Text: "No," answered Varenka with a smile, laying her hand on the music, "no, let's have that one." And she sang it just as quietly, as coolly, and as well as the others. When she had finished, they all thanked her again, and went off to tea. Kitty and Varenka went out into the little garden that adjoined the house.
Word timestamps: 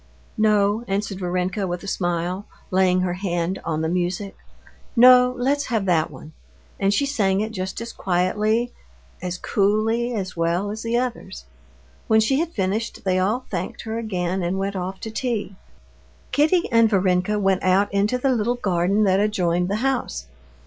"No," 0.39 0.83
answered 0.87 1.19
Varenka 1.19 1.67
with 1.67 1.83
a 1.83 1.87
smile, 1.87 2.47
laying 2.71 3.01
her 3.01 3.13
hand 3.13 3.61
on 3.63 3.81
the 3.81 3.87
music, 3.87 4.35
"no, 4.95 5.35
let's 5.37 5.65
have 5.65 5.85
that 5.85 6.09
one." 6.09 6.33
And 6.79 6.91
she 6.91 7.05
sang 7.05 7.39
it 7.39 7.51
just 7.51 7.79
as 7.81 7.93
quietly, 7.93 8.73
as 9.21 9.37
coolly, 9.37 10.09
and 10.09 10.19
as 10.19 10.35
well 10.35 10.71
as 10.71 10.81
the 10.81 10.97
others. 10.97 11.45
When 12.07 12.19
she 12.19 12.39
had 12.39 12.49
finished, 12.51 13.03
they 13.03 13.19
all 13.19 13.45
thanked 13.51 13.81
her 13.83 13.99
again, 13.99 14.41
and 14.41 14.57
went 14.57 14.75
off 14.75 14.99
to 15.01 15.11
tea. 15.11 15.55
Kitty 16.31 16.63
and 16.71 16.89
Varenka 16.89 17.37
went 17.37 17.61
out 17.61 17.93
into 17.93 18.17
the 18.17 18.31
little 18.31 18.55
garden 18.55 19.03
that 19.03 19.19
adjoined 19.19 19.67
the 19.69 19.75
house. 19.85 20.25